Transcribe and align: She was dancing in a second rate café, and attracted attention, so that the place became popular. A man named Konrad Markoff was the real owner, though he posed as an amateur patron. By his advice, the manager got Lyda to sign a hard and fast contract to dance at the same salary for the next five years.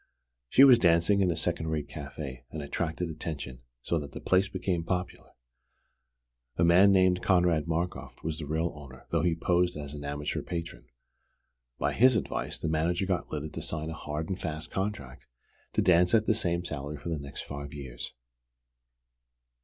She 0.49 0.63
was 0.63 0.79
dancing 0.79 1.21
in 1.21 1.29
a 1.29 1.35
second 1.37 1.67
rate 1.67 1.87
café, 1.87 2.41
and 2.49 2.63
attracted 2.63 3.07
attention, 3.07 3.61
so 3.83 3.99
that 3.99 4.13
the 4.13 4.19
place 4.19 4.47
became 4.47 4.83
popular. 4.83 5.33
A 6.57 6.63
man 6.63 6.91
named 6.91 7.21
Konrad 7.21 7.67
Markoff 7.67 8.23
was 8.23 8.39
the 8.39 8.47
real 8.47 8.71
owner, 8.73 9.05
though 9.11 9.21
he 9.21 9.35
posed 9.35 9.77
as 9.77 9.93
an 9.93 10.03
amateur 10.03 10.41
patron. 10.41 10.85
By 11.77 11.93
his 11.93 12.15
advice, 12.15 12.57
the 12.57 12.67
manager 12.67 13.05
got 13.05 13.29
Lyda 13.31 13.49
to 13.49 13.61
sign 13.61 13.91
a 13.91 13.93
hard 13.93 14.27
and 14.27 14.41
fast 14.41 14.71
contract 14.71 15.27
to 15.73 15.83
dance 15.83 16.15
at 16.15 16.25
the 16.25 16.33
same 16.33 16.65
salary 16.65 16.97
for 16.97 17.09
the 17.09 17.19
next 17.19 17.43
five 17.43 17.71
years. 17.71 18.15